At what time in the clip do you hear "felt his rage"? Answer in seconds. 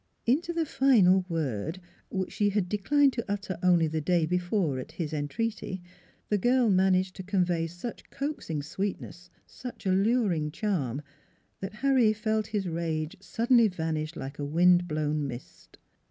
12.13-13.15